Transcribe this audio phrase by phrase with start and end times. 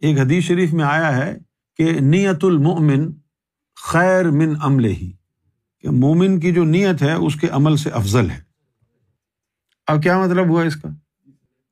[0.00, 1.38] ایک حدیث شریف میں آیا ہے
[1.76, 3.12] کہ نیت المؤمن
[3.82, 5.12] خیر من عمل ہی،
[5.80, 8.40] کہ مومن کی جو نیت ہے اس کے عمل سے افضل ہے۔
[9.86, 10.88] اب کیا مطلب ہوا اس کا؟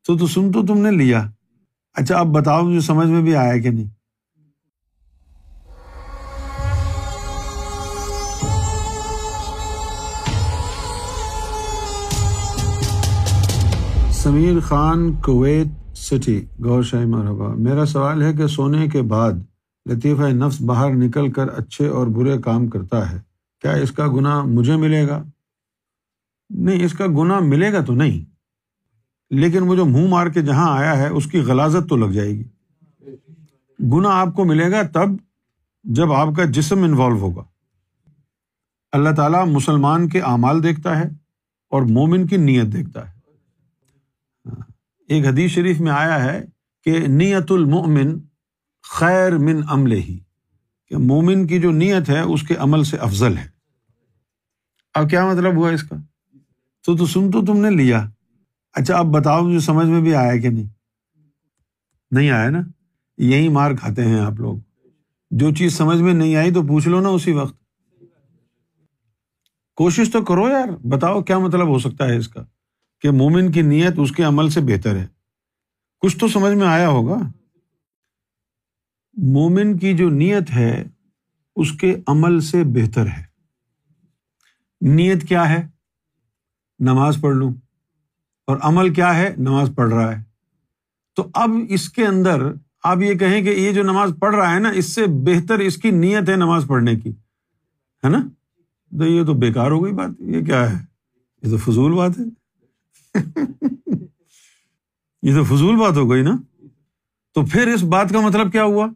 [0.07, 1.31] تو تو سن تو تم نے لیا۔
[1.95, 3.89] اچھا اب بتاؤ مجھے سمجھ میں بھی آیا کہ نہیں۔
[14.13, 19.33] سمیر خان کویت سٹی گور شاہی مرحبا، میرا سوال ہے کہ سونے کے بعد
[19.87, 23.19] لطیفہ نفس باہر نکل کر اچھے اور برے کام کرتا ہے،
[23.63, 25.23] کیا اس کا گناہ مجھے ملے گا؟
[26.51, 28.25] نہیں، اس کا گناہ ملے گا تو نہیں،
[29.31, 32.31] لیکن وہ جو منہ مار کے جہاں آیا ہے، اس کی غلازت تو لگ جائے
[32.31, 32.45] گی۔
[33.79, 35.17] گنا آپ کو ملے گا تب
[35.85, 37.43] جب آپ کا جسم انوالو ہوگا۔
[38.93, 41.09] اللہ تعالیٰ مسلمان کے اعمال دیکھتا ہے
[41.73, 43.18] اور مومن کی نیت دیکھتا ہے۔
[45.09, 46.45] ایک حدیث شریف میں آیا ہے
[46.83, 48.19] کہ نیت المؤمن
[48.83, 50.19] خیر من عمل ہی،
[50.87, 53.49] کہ مومن کی جو نیت ہے اس کے عمل سے افضل ہے۔
[54.95, 55.97] اب کیا مطلب ہوا اس کا؟
[56.85, 58.11] تو تو سن تو تم نے لیا۔
[58.73, 60.67] اچھا اب بتاؤ مجھے سمجھ میں بھی آیا کہ نہیں؟
[62.11, 62.61] نہیں آیا نا؟
[63.19, 64.57] یہی مار کھاتے ہیں آپ لوگ۔
[65.31, 67.57] جو چیز سمجھ میں نہیں آئی تو پوچھ لو نا اسی وقت۔
[69.77, 72.45] کوشش تو کرو یار، بتاؤ کیا مطلب ہو سکتا ہے اس کا؟
[73.01, 75.07] کہ مومن کی نیت اس کے عمل سے بہتر ہے۔
[76.01, 77.19] کچھ تو سمجھ میں آیا ہوگا۔
[79.13, 80.85] مومن کی جو نیت ہے،
[81.57, 83.25] اس کے عمل سے بہتر ہے۔
[84.81, 85.69] نیت کیا ہے؟
[86.79, 87.55] نماز پڑھ لوں۔
[88.47, 90.25] اور عمل کیا ہے؟ نماز پڑھ رہا ہے۔
[91.17, 92.53] تو اب اس کے اندر
[92.85, 95.77] آپ یہ کہیں کہ یہ جو نماز پڑھ رہا ہے نا، اس سے بہتر اس
[95.77, 97.11] کی نیت ہے نماز پڑھنے کی۔
[98.05, 98.19] ہے نا؟
[98.91, 100.85] تو یہ تو بےکار ہو گئی بات۔ یہ کیا ہے؟
[101.43, 102.25] یہ تو فضول بات ہے۔
[105.23, 106.37] یہ تو فضول بات ہو گئی نا؟
[107.35, 108.87] تو پھر اس بات کا مطلب کیا ہوا؟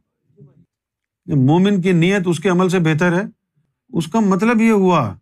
[1.27, 3.23] مومن کی نیت اس کے عمل سے بہتر ہے۔
[3.89, 5.15] اس کا مطلب یہ ہوا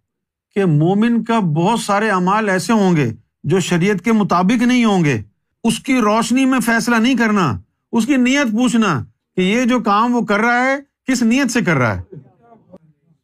[0.55, 3.13] کہ مومن کا بہت سارے امال ایسے ہوں گے
[3.45, 5.23] جو شریعت کے مطابق نہیں ہوں گے۔
[5.65, 7.61] اس کی روشنی میں فیصلہ نہیں کرنا،
[7.93, 9.05] اس کی نیت پوچھنا
[9.37, 10.77] کہ یہ جو کام وہ کر رہا ہے،
[11.07, 12.03] کس نیت سے کر رہا ہے؟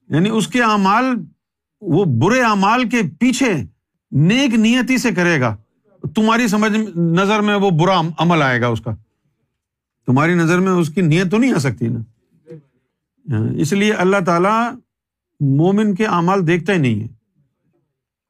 [0.08, 1.04] یعنی اس کے امال
[1.80, 3.52] وہ برے امال کے پیچھے
[4.12, 5.56] نیک نیتی سے کرے گا۔
[6.14, 8.90] تمہاری سمجھ نظر میں وہ برا عمل آئے گا اس کا۔
[10.06, 12.00] تمہاری نظر میں اس کی نیت تو نہیں آ سکتی نا۔
[13.56, 14.72] اس لیے اللہ تعالیٰ
[15.40, 17.06] مومن کے اعمال دیکھتا ہی نہیں ہے۔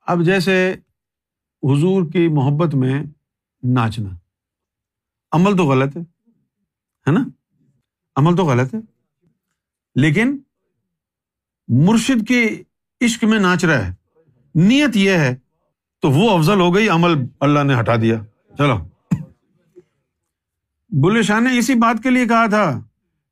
[0.07, 0.75] اب جیسے
[1.63, 3.05] حضور کی محبت میں
[3.63, 4.11] ناچنا۔
[5.33, 7.25] عمل تو غلط ہے نا؟
[8.17, 8.81] عمل تو غلط ہے۔
[9.95, 10.39] لیکن
[11.69, 12.63] مرشد کے
[13.01, 13.95] عشق میں ناچ رہا ہے۔
[14.55, 15.37] نیت یہ ہے
[16.07, 18.17] تو وہ افضل ہو گئی، عمل اللہ نے ہٹا دیا۔
[18.59, 18.77] چلو۔
[20.91, 22.81] بلے شاہ نے اسی بات کے لیے کہا تھا،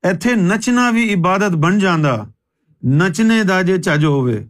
[0.03, 2.17] ایتھے نچنا بھی عبادت بن جانا
[2.85, 4.47] نچنے داجے چاجو ہوئے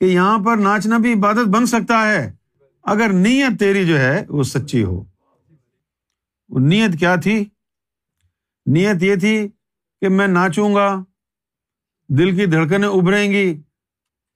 [0.00, 2.32] کہ یہاں پر ناچنا بھی عبادت بن سکتا ہے،
[2.82, 5.04] اگر نیت تیری جو ہے وہ سچی ہو۔
[6.50, 7.44] نیت کیا تھی؟
[8.66, 9.48] نیت یہ تھی
[10.00, 11.04] کہ میں ناچوں گا،
[12.08, 13.60] دل کی دھڑکنیں ابھریں گی،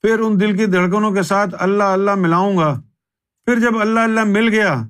[0.03, 2.81] پھر ان دل کی دھڑکنوں کے ساتھ اللہ اللہ ملاؤں گا۔
[3.45, 4.83] پھر جب اللہ اللہ مل گیا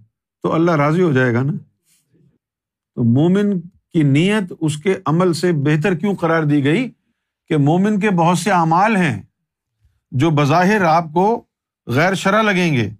[0.43, 1.53] تو اللہ راضی ہو جائے گا نا؟
[2.95, 6.91] تو مومن کی نیت اس کے عمل سے بہتر کیوں قرار دی گئی
[7.49, 9.23] کہ مومن کے بہت سے اعمال ہیں
[10.11, 11.45] جو بظاہر آپ کو
[11.87, 12.91] غیر شرح لگیں گے۔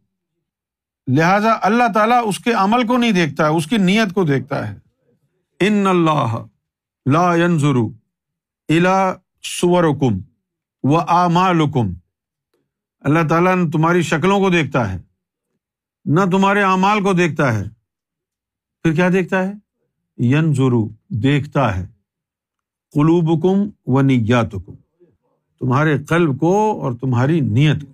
[1.07, 4.69] لہذا اللہ تعالیٰ اس کے عمل کو نہیں دیکھتا ہے اس کی نیت کو دیکھتا
[4.69, 4.79] ہے۔
[5.61, 6.47] ان اللہ
[7.11, 7.77] لا ینظر
[8.69, 10.19] الا سورکم
[10.83, 11.93] و اعمالکم۔
[13.01, 15.12] اللہ تعالیٰ نے تمہاری شکلوں کو دیکھتا ہے۔
[16.05, 17.65] نہ تمہارے اعمال کو دیکھتا ہے،
[18.83, 19.53] پھر کیا دیکھتا ہے؟
[20.19, 21.87] ین ضرو دیکھتا ہے۔
[22.93, 24.75] قلوب کم و نیات کم
[25.59, 27.93] تمہارے قلب کو اور تمہاری نیت کو۔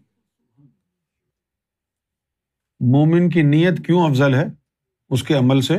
[2.80, 4.44] مومن کی نیت کیوں افضل ہے؟
[5.10, 5.78] اس کے عمل سے۔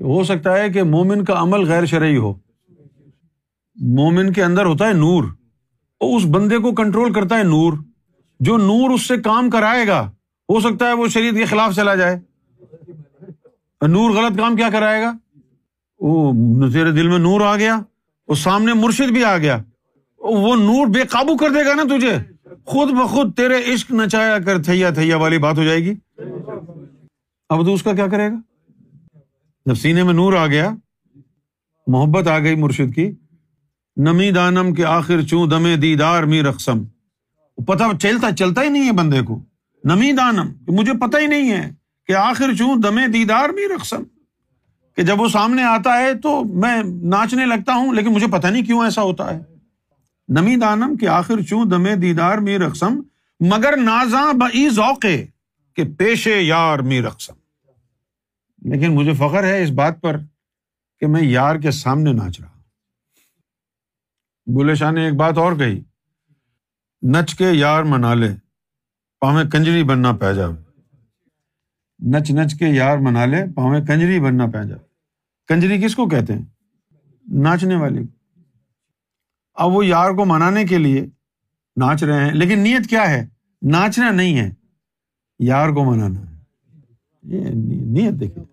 [0.00, 2.34] ہو سکتا ہے کہ مومن کا عمل غیر شرعی ہو۔
[3.76, 5.24] مومن کے اندر ہوتا ہے نور،
[6.00, 7.72] وہ اس بندے کو کنٹرول کرتا ہے نور،
[8.40, 10.10] جو نور اس سے کام کرائے گا۔
[10.48, 12.20] ہو سکتا ہے وہ شریعت کے خلاف چلا جائے۔
[13.82, 15.12] نور غلط کام کیا کرائے گا؟
[16.00, 16.32] وہ
[16.72, 17.80] تیرے دل میں نور آ گیا،
[18.28, 19.58] وہ سامنے مرشد بھی آ گیا۔
[20.18, 22.16] وہ نور بے قابو کر دے گا نا تجھے۔
[22.64, 25.94] خود بخود تیرے عشق نچایا کر تھیا تھیا والی بات ہو جائے گی۔
[27.48, 28.36] اب تو اس کا کیا کرے گا؟
[29.66, 30.70] جب سینے میں نور آ گیا،
[31.86, 33.10] محبت آ گئی مرشد کی۔
[33.96, 36.84] نمی دانم کے آخر چوں دمے دیدار می رقسم
[37.66, 39.42] پتا چلتا چلتا ہی نہیں ہے بندے کو۔
[39.88, 41.70] نمی دانم مجھے پتا ہی نہیں ہے
[42.06, 44.02] کہ آخر چوں دمے دیدار می رقسم
[44.96, 48.64] کہ جب وہ سامنے آتا ہے تو میں ناچنے لگتا ہوں، لیکن مجھے پتا نہیں
[48.64, 49.40] کیوں ایسا ہوتا ہے۔
[50.28, 53.00] نمی دانم کے آخر چوں دمے دیدار می رقسم
[53.40, 55.26] مگر نازاں بئی ذوقے
[55.76, 57.34] کہ پیشے یار می رقسم
[58.70, 60.16] لیکن مجھے فخر ہے اس بات پر
[60.98, 62.58] کہ میں یار کے سامنے ناچ رہا
[64.46, 65.80] بولے شاہ نے ایک بات اور کہی،
[67.02, 68.34] نچ کے یار منا لے۔
[69.20, 70.56] پاویں کنجری بننا پی جاوے
[72.10, 74.86] نچ نچ کے یار منا لے، پاویں کنجری بننا پی جاوے
[75.48, 76.44] کنجری کس کو کہتے ہیں؟
[77.26, 78.04] ناچنے والی
[79.54, 81.06] اب وہ یار کو منانے کے لیے
[81.76, 83.26] ناچ رہے ہیں، لیکن نیت کیا ہے؟
[83.62, 84.50] ناچنا نہیں ہے،
[85.38, 86.36] یار کو منانا ہے۔
[87.22, 87.50] یہ
[87.84, 88.44] نیت دیکھیے۔